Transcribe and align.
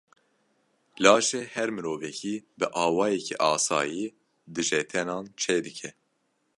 Laşê 1.03 1.41
her 1.55 1.69
mirovekî 1.75 2.35
bi 2.59 2.65
awayekî 2.83 3.35
asayî 3.53 4.07
dijetenan 4.55 5.25
çê 5.41 5.57
dike. 5.65 5.89